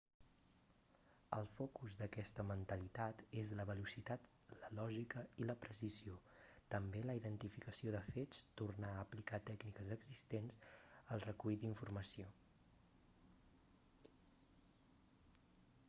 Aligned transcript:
el 1.39 1.43
focus 1.57 1.97
d'aquesta 1.97 2.45
mentalitat 2.51 3.19
és 3.41 3.51
la 3.59 3.65
velocitat 3.69 4.25
la 4.63 4.71
lògica 4.79 5.25
i 5.43 5.47
la 5.49 5.55
precisió 5.65 6.17
també 6.77 7.03
la 7.05 7.17
identificació 7.19 7.93
de 7.97 8.01
fets 8.07 8.41
tornar 8.63 8.91
a 8.95 9.05
aplicar 9.05 9.41
tècniques 9.51 9.93
existents 9.99 10.59
el 11.17 11.25
recull 11.29 11.61
d'informació 11.67 12.31